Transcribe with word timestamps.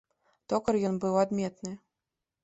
Токар 0.53 0.79
ён 0.89 0.95
быў 1.03 1.17
адметны. 1.25 1.75